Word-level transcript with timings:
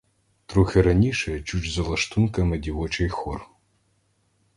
Трохи 0.45 0.81
раніше 0.81 1.41
чуть 1.41 1.71
за 1.71 1.81
лаштунками 1.83 2.57
дівочий 2.57 3.09
хор. 3.09 3.49